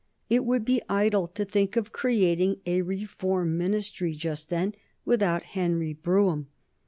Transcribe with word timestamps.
It 0.31 0.45
would 0.45 0.65
be 0.65 0.81
idle 0.89 1.27
to 1.27 1.45
think 1.45 1.75
of 1.75 1.91
creating 1.91 2.59
a 2.65 2.81
Reform 2.81 3.55
Ministry 3.55 4.13
just 4.15 4.49
then 4.49 4.73
without 5.05 5.43
Henry 5.53 5.93
Brougham. 5.93 6.47